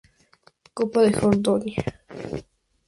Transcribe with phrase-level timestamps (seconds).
[0.77, 1.77] Copa de Jordania